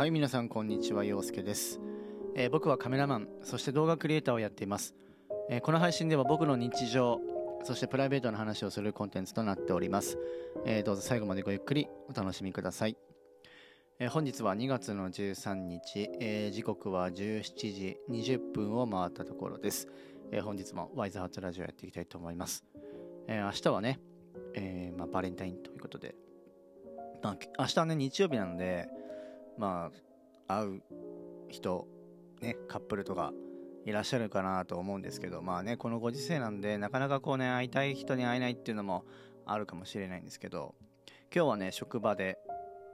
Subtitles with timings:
[0.00, 1.78] はい皆さんこんにちは陽介です、
[2.34, 4.94] えー、僕はカメラマンそして動画クリエイターをやっています、
[5.50, 7.20] えー、この配信では僕の日常
[7.64, 10.16] そしてプライベートな話をするコンテンツとなっております、
[10.64, 12.96] えー、どうぞ最後までごゆっくりお楽しみください、
[13.98, 19.86] え本日は2月の13日、え時刻は17時20分を回ったところです、
[20.32, 22.64] え本日もワイズハートラジオやっていきたいと思います、
[23.28, 24.00] え明日はね、
[24.54, 26.14] えまあ、バレンタインということで。
[27.22, 28.88] まあ、明日はね、日曜日なので、
[29.58, 29.90] ま
[30.48, 30.82] あ、会う
[31.48, 31.86] 人、
[32.40, 33.32] ね、カップルとか
[33.84, 39.04] いらっしゃるかなと思うんですけど、まあね、このご時世なんで、なかなかこうね、会いたい人に会えないっていうのも
[39.46, 40.74] あるかもしれないんですけど、
[41.34, 42.38] 今日はね、職場で、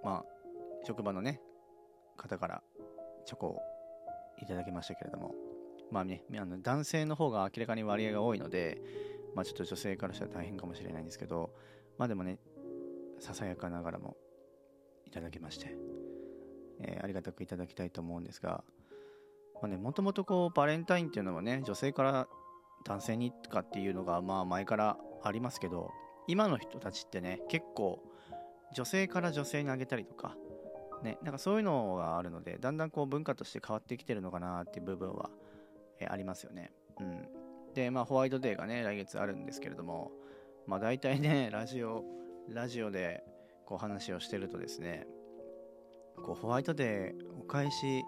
[0.04, 0.24] まあ、
[0.84, 1.40] 職場のね、
[2.16, 2.62] 方から
[3.24, 3.62] チョコを
[4.38, 5.34] いただきましたけれども、
[5.90, 8.80] まあね、あの男性の方が明らかに割合が多いので、
[9.34, 11.50] まあちょっと女性からしたら大変かもしれないんですけど、
[11.98, 12.38] まあでもね、
[13.18, 14.16] ささやかながらも
[15.06, 15.76] いただきまして、
[16.80, 18.64] えー、ありがたくいただきたいと思うんですが、
[19.54, 22.28] まあね、もともとこうバレンタインっていうのはね女性から
[22.84, 25.90] 男性にとかっていうのがまあ前からありますけど
[26.28, 28.00] 今の人たちってね結構
[28.74, 30.36] 女性から女性にあげたりとか
[31.02, 35.30] ねなんかそういうのがあるのでだんだんこう文化として変わってきてるのかなっていう部分は、
[36.00, 36.72] えー、ありますよね。
[37.00, 37.28] うん。
[37.74, 40.10] でまあホワイトデーがね来月あるんですけれども
[40.66, 42.04] まあ大体ねラジオ
[42.48, 43.22] ラジオで
[43.66, 45.06] こう話をしてるとですね
[46.24, 48.04] こうホワイトデーお返し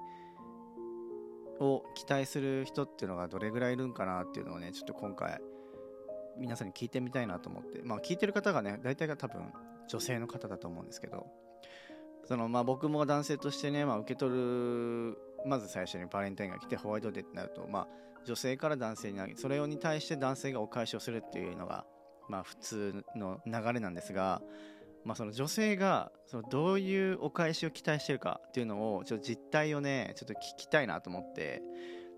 [1.60, 5.40] を期待する人っていうのがどれぐらいいるんかなっていうのをねちょっと今回
[6.38, 7.82] 皆さんに聞いてみたいなと思って。
[7.82, 9.52] まあ聞いてる方がね大体が多分
[9.88, 11.26] 女性の方だと思うんですけど
[12.26, 17.88] そのまあ僕も男性としてね、まあ、受け取るまず最初にバレンタインが来てホワイトデーってなるとまあ
[18.24, 21.84] 女性から男性にあげそれに対して男性がお返しをするっていうのが
[22.28, 24.42] まあ、普通の流れなんですが、
[25.04, 31.62] まあ、その女性がそのどういうお返しを期待してるかっていうのをちょっと実態をねちょっと聞きたいなと思って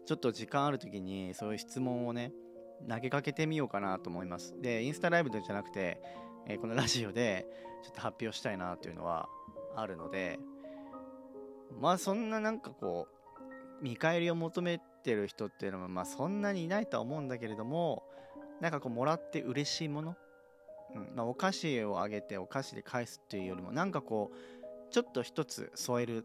[0.06, 2.32] ちょっと時間ある時にそういう質問をね
[2.88, 4.60] 投げかけてみようかなと思います。
[4.60, 6.00] でインスタライブじゃなくて、
[6.46, 7.46] えー、このラジオで
[7.84, 9.28] ちょっと発表したいなというのは
[9.76, 10.38] あるので
[11.78, 13.06] まあそんななんかこ
[13.80, 18.02] う見返りを求めてる人っていうのはまあそんなにいないとは思うんだけれども
[18.60, 20.16] なんかこうもらって嬉しいもの、
[20.94, 21.12] うん。
[21.14, 26.24] まあ、お菓子をあげてお菓子で返すっていうよりもなんかこうちょっと一つ添える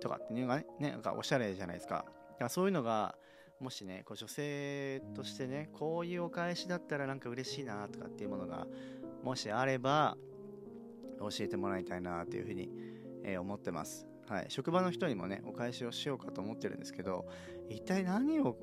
[0.00, 2.04] とかっていうのがねなんかおしゃれじゃないですか。
[2.38, 3.16] かそういうのが
[3.60, 8.66] もしねこう女性としてねこういうお返しだったらなんか嬉しいなとかっていうものが
[9.22, 10.16] もしあれば
[11.20, 12.70] 教えてもらいたいなというふうに、
[13.22, 14.08] えー、思ってます。
[14.26, 17.26] はい、職場の人にもねお返しをしようかと思ってるんですけど
[17.68, 18.56] 一体何を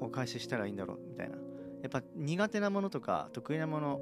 [0.00, 1.00] お返ししたらいいんだろう？
[1.10, 1.36] みたいな。
[1.36, 4.00] やっぱ苦手なものとか得意なもの、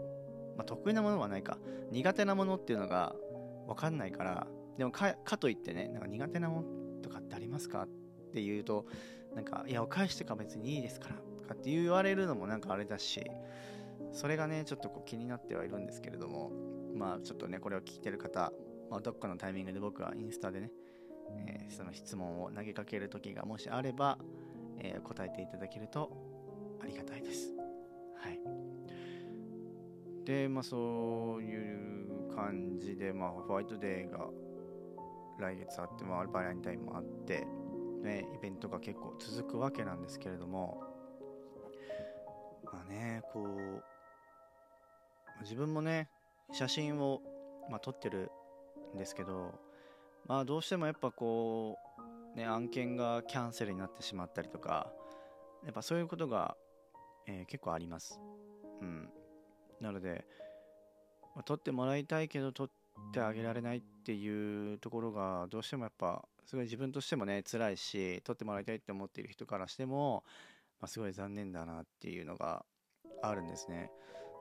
[0.57, 1.59] まあ、得意なものはないか
[1.91, 3.15] 苦手なものっていうのが
[3.67, 4.47] 分かんないから
[4.79, 6.69] でもかといってねなんか苦手なもの
[7.03, 7.83] とかってありますか？
[7.83, 7.89] っ
[8.33, 8.87] て言うと
[9.35, 13.23] なんかいやお返しとか別にいいですからとかって言われるのもなんかあれだし
[14.13, 16.53] それがねちょっとこう気になってはいるんですけれども
[16.95, 18.53] まあちょっとねこれを聞いてる方、
[18.91, 20.71] まあ、どっかのタイミングで僕はインスタでね、
[21.47, 24.19] えー、その質問を投げかける時がもしあれば、
[24.79, 26.11] えー、答えていただけると
[26.83, 27.53] ありがたいです。
[28.19, 28.76] はい。
[30.27, 34.27] で、まあそういう感じで、まあホワイトデーが
[35.39, 37.47] 来月あって、まあバレンタインもあって、
[38.03, 40.83] ね、イベントが結構続くわけなんですけれども、
[42.65, 43.83] まあね、こう、
[45.43, 46.11] 自分もね、
[46.53, 47.23] 写真を、
[47.71, 48.31] まあ、撮ってる
[48.95, 49.59] んですけど、
[50.27, 51.79] まあどうしてもやっぱこ
[52.35, 54.93] う、ね、案件がキャンセルになってしまったりとか、
[55.65, 56.57] やっぱそういうことが
[57.27, 58.21] えー、結構あります。
[58.81, 59.09] うん。
[59.81, 60.25] なので、
[61.35, 62.71] まあ、撮ってもらいたいけど撮っ
[63.13, 70.25] てあげられないっていうところがどうしてもやっぱすごい自分としてもね辛いし撮ってもらいたいって思っている人からしても、
[70.81, 72.65] まあ、すごい残念だなっていうのが
[73.23, 73.91] あるんですね。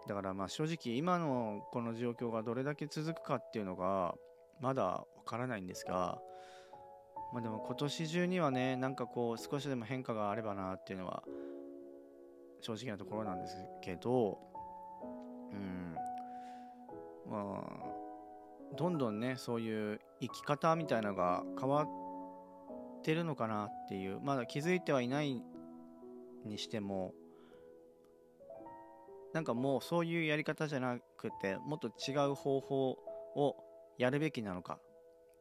[0.07, 4.13] だからまあ正直今のこの状況がどれだけ続くかっていうのが
[4.61, 6.19] まだわからないんですが、
[7.33, 11.23] まあ、でも今年中にはねなんかこう少しでも変化があればなっていうのは
[12.61, 14.37] 正直なところなんですけど、
[15.55, 21.87] うん、まあ、どんどんね、そういう生き方みたいなのが変わっ
[23.03, 25.41] てるのかなっていう、まだ気づいてはいない
[26.45, 27.13] にしても、
[29.33, 32.89] なんかもうそういうやり方じゃなくて、もっと違う方法
[33.35, 33.55] を
[33.97, 34.79] やるべきなのか、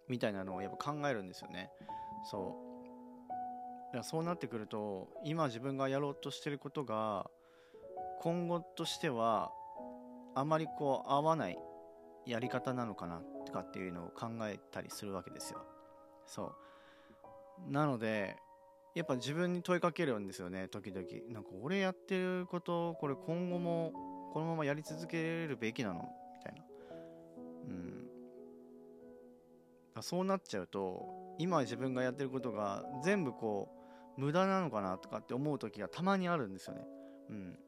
[0.09, 1.71] みたいなのをやっぱ考えるんですよね。
[2.31, 2.65] そう。
[3.95, 7.31] いやそうなってくると今自分がやろうとしてることが
[8.23, 9.53] 今後としては
[10.35, 11.59] あまりこう合わない
[12.27, 15.61] やり方なのかなとかっていうのを考えたりするわけですよ。
[16.27, 16.53] そ
[17.69, 17.71] う。
[17.71, 18.37] なので
[18.95, 21.07] やっぱ自分に問いかけるんですよね時々。
[21.33, 23.93] なんか俺やってることこれ今後も
[24.33, 25.97] このままやり続けるべきなの？
[25.97, 26.63] みたいな。
[29.97, 30.03] うん。
[30.03, 33.69] そうなっちゃうと今自分がやってることが全部こ
[34.17, 36.87] う無駄なのかなとかって思う時がたまにあるんですよね。
[37.31, 37.59] うん。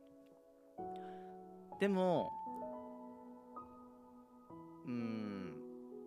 [1.81, 2.33] でも
[4.87, 5.53] うん。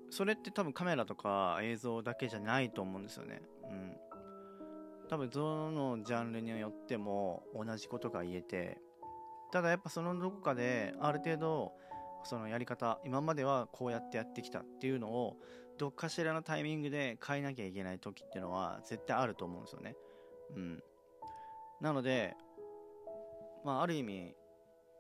[0.10, 3.42] それって多分カメラとか映像だけじゃないと思うんですよね。
[3.70, 3.98] うん。
[5.10, 8.80] 多分どのジャンルによっても同じことが言えて。
[9.52, 11.74] ただやっぱそのどこかである程度
[12.24, 15.38] そのやり方今まではこうやってやってきたっていうのを
[15.78, 19.96] どっかしらのタイミングで変えなきゃいけない時っていうのは絶対あると思うんですよね。
[20.56, 20.84] うん。
[21.82, 22.36] なので
[23.64, 24.36] まあある意味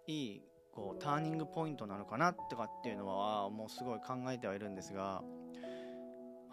[0.08, 0.49] いい
[0.80, 5.22] こうターニングポイントなのかなとかっていうのはもうすごい考えてはいるんですが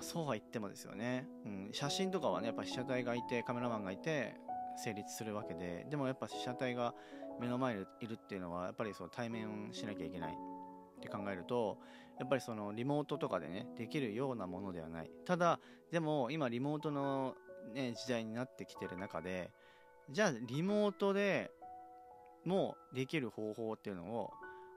[0.00, 4.34] そうは言ってもですよね、うん、写真とかはねやっぱ被写体がいてカメラマンがいて
[4.76, 6.92] 成立するわけででもやっぱ被写体が
[7.40, 10.32] 目の前にいるっていうのはやっぱりそう対面しなきゃいけない。
[10.32, 11.76] って考えると
[12.18, 15.10] やっぱりそのリモートとかでねできるようなものではない。
[15.26, 15.60] ただ
[15.92, 17.34] でも今リモートの、
[17.74, 19.50] ね、時代になってきてる中で
[20.10, 21.50] じゃあリモートで
[22.46, 24.32] もできる方法っていうのを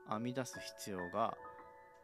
[0.10, 1.38] 編み出す必要が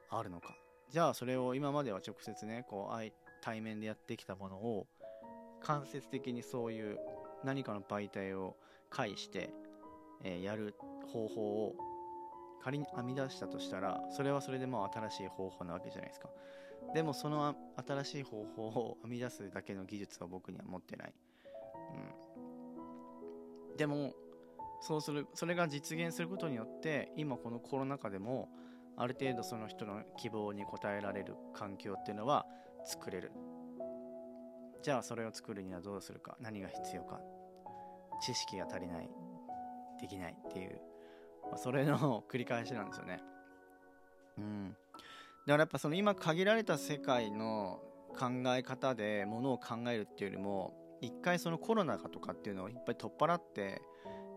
[0.09, 0.55] あるのか。
[0.89, 4.87] じゃあそれを今までは直接ねこう対面でやってきたものを
[5.61, 6.99] 間接的にそういう
[7.43, 8.55] 何かの媒体を
[8.89, 9.49] 介して、
[10.23, 10.75] えー、やる
[11.11, 11.75] 方法を
[12.63, 16.29] 仮に編み出したとしたらそれはそれでもう新しい方法なわけじゃないですか。
[16.93, 21.13] でもその新しい方法を編み出すだけの技術は僕には持ってない、
[23.71, 24.13] うん、でも
[24.81, 28.49] そうするそれが実現することによって今このコロナ禍でも
[28.97, 32.45] ある程度その人の希望に応えられる環境っていうのは
[32.85, 33.31] 作れる。
[34.83, 36.37] じゃあそれを作るにはどうするか。
[36.39, 37.19] 何が必要か。
[38.21, 39.09] 知識が足りない。
[39.99, 40.37] できない。
[40.49, 40.79] っていう。
[41.57, 43.19] それの繰り返しなんですよね。
[44.37, 44.69] うん。
[44.69, 47.81] だからやっぱその今限られた世界の
[48.17, 53.81] 考え方でものを考えるっていうよりも一回そのコロナ禍とかっていうのをいっぱい取っ払って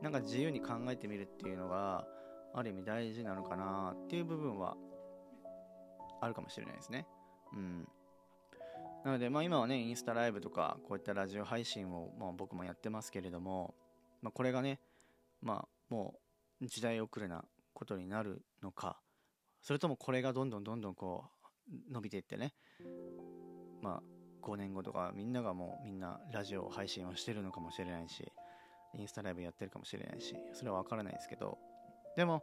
[0.02, 2.06] なんか自由に考えてみるっていうのが
[2.54, 4.76] ある意味大事なのかなっていう部分は
[6.20, 7.06] あるかもしれないですね。
[7.52, 7.88] うん。
[9.04, 13.74] なので、まあ今はね、インスタライブとか、こういったラジオ配信を、まあ、僕もやってますけれども、
[14.22, 14.80] まあこれがね、
[15.40, 16.14] まあも
[16.60, 19.00] う時代遅れなことになるのか、
[19.62, 21.24] それともこれがどんどんどんどんこ
[21.68, 22.54] う伸びていってね、
[23.82, 24.02] まあ
[24.42, 28.32] 5年後とかみんながもうみんなラジオ配信をしてるのかもしれないし、
[28.94, 31.58] インスタライブやってるかもしれないし、それはわからないですけど、
[32.16, 32.42] でも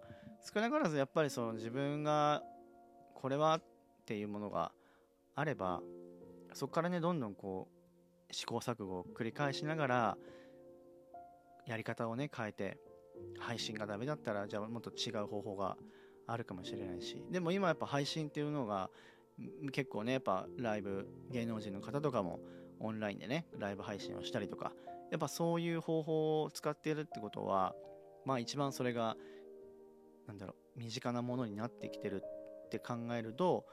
[0.53, 2.44] 少なからずやっぱりその自分が
[3.13, 3.63] これはっ
[4.06, 4.71] ていうものが
[5.36, 5.81] あれば
[6.53, 7.68] そこからねどんどんこ
[8.30, 10.18] う試行錯誤を繰り返しながら
[11.65, 12.77] やり方をね変えて
[13.39, 15.75] 配信がダメだったらじゃあもっと違う方法が
[16.27, 18.89] あるかもしれないしでも今やっぱ配信っていうのが
[19.71, 22.39] 結構ねやっぱライブ芸能人の方とかも
[22.80, 24.71] オンラインでねライブ配信をしたりとか
[25.12, 27.75] やっぱそういう方法を使っているってことは
[28.25, 29.16] まあ一番それが
[30.28, 32.24] なんだろう身近なものになってきてる
[32.66, 33.66] って考えると、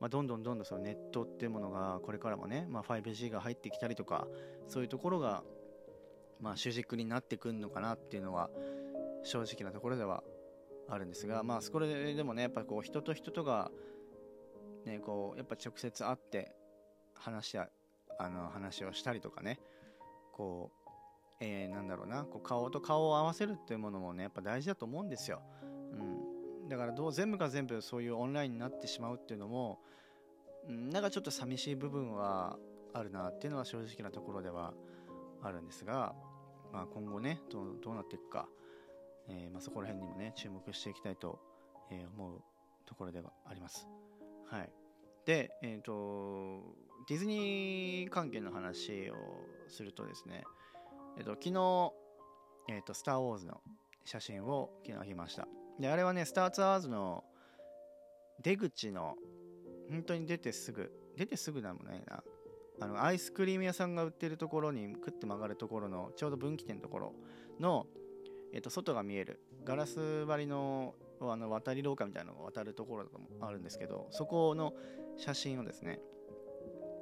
[0.00, 4.26] まあ、どんどんどんどんそのネットっていうものがこれからもね、まあ、5G が入ってきたりとか
[4.68, 5.42] そういうところが、
[6.40, 8.48] まあ、主軸になってくるのかなっていうのは
[9.24, 10.22] 正直なところでは
[10.88, 13.70] あるんですがまあそこででもねやっぱこう人と人とが
[14.84, 16.54] ねこうやっぱ直接会って
[17.14, 17.68] 話しあ
[18.28, 19.58] の話をしたりとかね
[20.36, 20.76] こう
[21.40, 25.42] えー、なんだろうなこう顔と顔を合わせるっていうものもねやっぱ大事だと思うんですよ。
[25.92, 29.78] うん、だからどう全部が全部そういうオンラインになってしまうっていうのも、
[30.68, 32.58] うん、なんかちょっと寂しい部分は
[32.94, 34.72] あるなっていうのは正直なところでは
[35.42, 36.14] あるんですが、
[36.72, 37.60] まあ、今後ねど
[37.92, 38.48] うなっていくか、
[39.28, 41.38] えー、まあ、そこら辺にもね注目していきたいと、
[41.90, 42.42] え、思う
[42.86, 43.86] ところではあります。
[44.46, 44.70] はい、
[45.26, 49.14] で、えーとディズニー関係の話を
[49.68, 50.42] するとですね、
[51.16, 51.92] えっと、昨日、
[52.68, 53.60] えっと、スター・ウォーズの
[54.04, 55.46] 写真を昨日見ました。
[55.78, 57.22] で、あれはね、スター・ツアーズの
[58.42, 59.14] 出口の、
[59.88, 62.24] 本当に出てすぐ、出てすぐなんもないな。
[62.80, 67.14] あの、アイスクリーム屋さんが売ってるところに、クッて曲がるところの、ちょうど分岐点のところ
[67.60, 67.86] の、
[68.52, 74.74] えっと、外が見える、ガラス張りの、あの渡り廊下みたいなのが渡るところもあるんですけど、そこの
[75.16, 76.00] 写真をですね、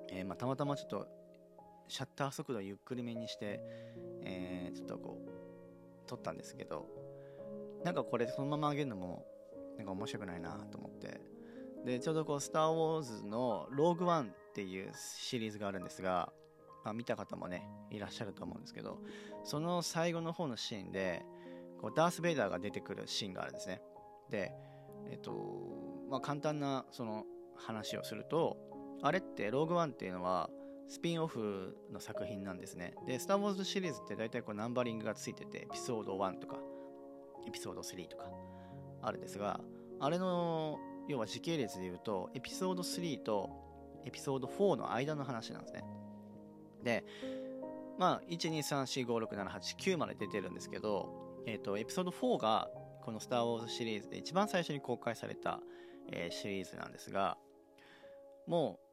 [0.09, 1.09] えー、まあ、たまたまちょっと
[1.89, 3.61] シャッター速度ゆっくりめにして、
[4.23, 6.87] えー、ちょっとこう撮ったんですけど
[7.85, 9.27] なんかこれそのまま上げるのも
[9.77, 11.21] なんか面白くないなと思って。
[11.85, 16.33] でちょうどこう「スター・ウォーズ」の「ローグ・ワン」っていうシリーズがあるんですが、
[16.83, 18.99] まあ、見た方もねいらっしゃると思うんですけど
[19.45, 21.25] その最後の方のシーンで
[21.81, 23.83] こうダース・ベイダーが出てくるシーンがあるんですね。
[24.31, 24.55] で
[25.11, 25.35] えっと
[26.09, 28.57] まあ簡単なその話をすると
[29.03, 30.51] あれって「ローグ・ワン」っていうのは
[30.89, 32.95] スピンオフの作品なんですね。
[33.07, 36.59] で「スター・ウォーズ」シリーズって大体こうナンバリングがついててエピソード1とか
[37.47, 38.31] エピソード3とか
[39.03, 39.61] あるんですが
[40.01, 43.51] あれの要は時系列で言うとエピソード3と
[44.05, 45.85] エピソード4の間の話なんですね。
[46.83, 47.05] で
[47.99, 51.09] まあ123456789まで出てるんですけど、
[51.47, 52.69] えっ、ー、とエピソード4が
[53.03, 55.61] この「スター・ウォーズ」シリーズで一番最初に公開された、
[56.11, 57.39] えー、シリーズなんですが
[58.47, 58.84] もう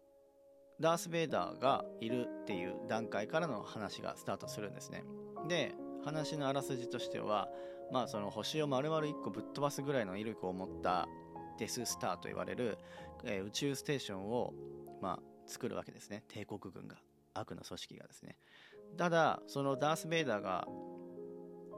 [0.81, 5.03] ダース・ベイダーがいるっていう段階からの話がスタートするんですね。
[5.47, 5.73] で
[6.03, 7.47] 話のあらすじとしては
[7.91, 11.07] まあその星を丸々1個ぶっ飛ばすぐらいの威力を持った
[11.57, 12.77] デススターと言われる、
[13.23, 14.53] えー、宇宙ステーションを、
[15.01, 16.23] まあ、作るわけですね。
[16.27, 16.95] 帝国軍が
[17.33, 18.38] 悪の組織がですね。
[18.97, 20.67] ただそのダース・ベイダーが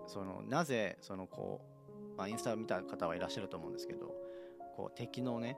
[0.08, 1.62] そのなぜそのこ
[2.16, 4.14] う、まあ、インスタを見た方はいらっしゃると思うんですけど
[4.76, 5.58] こう敵のね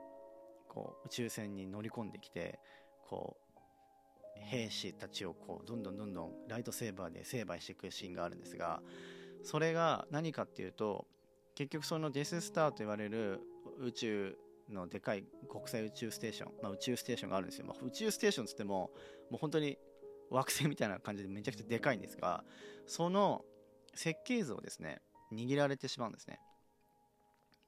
[0.68, 2.58] こう宇宙船に乗り込んできて
[3.08, 3.46] こう
[4.50, 8.80] 兵士たちをこうどんどんどんどんライトセーバーで成敗していくシーンがあるんですが
[9.42, 11.06] それが何かっていうと
[11.54, 13.40] 結局そのデススターと言われる
[13.80, 14.38] 宇宙
[14.70, 18.90] のでかい国際宇宙ステーション、まあ、宇宙ステーションがあるんですよ、まあ、宇宙ステーションつっても
[19.30, 19.78] もう本当に
[20.30, 22.44] 惑星みたいな感じでめちゃくちゃでかいんですが
[22.86, 23.44] その
[23.94, 25.00] 設計図をですね
[25.32, 26.38] 握られてしまうんですね。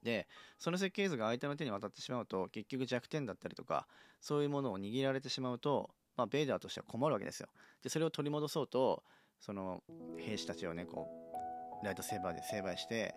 [0.03, 0.27] で
[0.57, 3.87] その設計図が相手の手に渡ってしまうと結局弱点だったりとか
[4.21, 7.47] そういうものを握られてしまうと、まあ、ベイダーとしては困るわけですよ。
[7.83, 9.03] でそれを取り戻そうと
[9.39, 9.83] その
[10.17, 11.07] 兵士たちをねこ
[11.81, 13.15] うライトセーバーで成敗して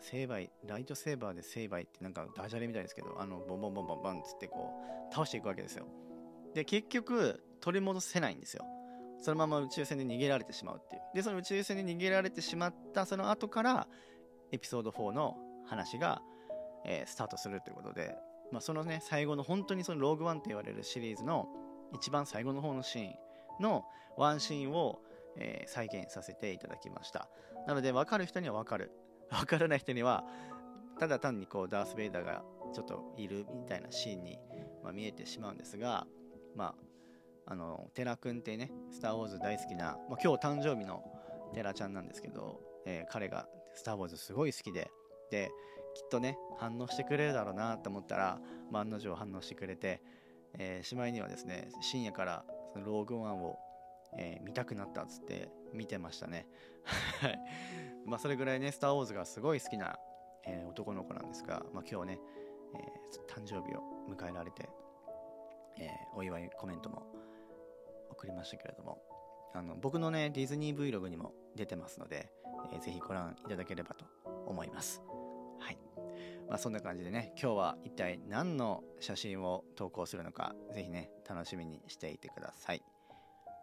[0.00, 4.72] 成敗ライトセーバーで成敗ってなんかダジャレみたいですけどあのボンボンボンボンボンっつってこ
[5.10, 5.86] う倒していくわけですよ。
[6.54, 8.64] で結局取り戻せないんですよ。
[9.22, 11.02] そのまま宇宙船で逃げられてしまうっていう。
[11.14, 13.86] でその宇宙船で逃げられてしまったその後から
[14.50, 15.36] エピソード4の
[15.70, 16.20] 話が、
[16.84, 18.16] えー、スタートするということで、
[18.52, 21.46] まあ、そのね最後の本当にそのローグワンって言われるシリーズの
[21.94, 23.14] 一番最後の方のシーン
[23.62, 23.84] の
[24.16, 25.00] ワンシーンを、
[25.36, 27.28] えー、再現させていただきました。
[27.66, 28.90] なので分かる人には分かる。
[29.30, 30.24] 分からない人には
[30.98, 34.40] ただ単にこうダース・ベイダーがちょっといるみたいなシーンに、
[34.82, 36.06] まあ、見えてしまうんですが
[36.56, 36.74] ま
[37.46, 41.04] ああのテラ君ってね「スター・ウォーズ」大好きな、まあ、今日誕生日の
[41.54, 44.90] テラちゃんなんですけど、えー、彼が「スター・ウォーズ」すごい好きで
[45.94, 48.40] きっとね反応してくれるだろうなと思ったら、
[48.72, 50.02] 案の定反応してくれて、
[50.58, 53.58] えー、しまいにはですね深夜からそのローグワンを、
[54.16, 56.46] えー、見たくなったっつって見てましたね。
[57.20, 57.38] はい。
[58.06, 59.98] まあそれぐらいね「スター・ウォーズ」がすごい好きな、
[60.46, 62.20] えー、男の子なんですが、まあ、今日ね、
[62.74, 62.78] え
[63.28, 64.68] 誕生日を迎えられて、
[65.78, 67.06] えお祝いコメントも
[68.10, 69.02] 送りましたけれども
[69.54, 72.30] あの僕のねディズニー Vlog にも出てますので、
[72.72, 74.04] えー、ぜひご覧いただければと
[74.46, 75.02] 思います。
[75.60, 75.78] はい。
[76.48, 82.82] まあそんな感じでね今日は一体何の写真を投稿するのかぜひね楽しみにしていてください。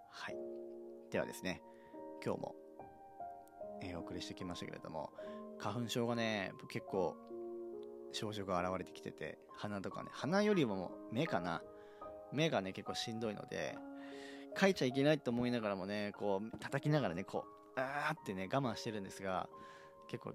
[0.09, 0.37] はい。
[1.11, 1.61] ではですね
[2.23, 2.55] 今日も、
[3.81, 5.11] えー、お送りしてきましたけれども
[5.59, 7.15] 花粉症がね結構
[8.13, 11.61] 症状が現れてきてて鼻とかね鼻よりも目かな。
[12.33, 13.77] 目がね結構しんどいので
[14.59, 17.45] 書いちゃいけないと思いながらもねこう叩きながらねこ
[17.77, 19.47] うあーってね我慢してるんですが
[20.09, 20.33] 結構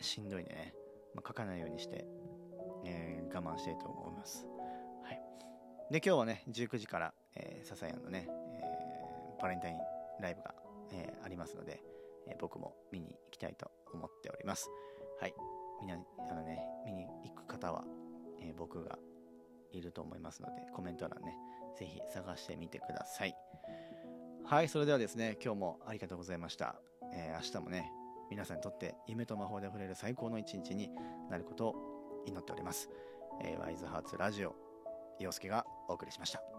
[0.00, 0.74] しんどいね、
[1.14, 2.06] まあ、書かないようにして、
[2.84, 4.46] えー、我慢したいと思います。
[5.02, 5.20] はい。
[5.90, 9.78] で、今日はね、19時から、えー、ササヤンのね、えー、バレンタイン
[10.20, 10.54] ライブが、
[10.92, 11.82] えー、ありますので、
[12.28, 14.68] え、僕も見に行きたいと思っております。
[15.20, 15.34] はい。
[15.80, 15.96] みんな、
[16.30, 17.84] あのね、見に行く方は、
[18.40, 18.98] え、僕が
[19.72, 21.36] いると思いますので、コメント欄ね、
[21.76, 23.34] ぜひ探してみてください。
[24.44, 26.76] はい、それではですね、今日もありがとうございました。
[27.12, 27.92] え、明日もね、
[28.30, 30.90] 皆さんにとって夢と魔法で触れる最高の一日に
[31.30, 31.74] なることを
[32.26, 32.88] 祈っております。
[33.42, 34.54] えー、ワイズハーツラジオ、
[35.18, 36.57] 洋介がお送りしました。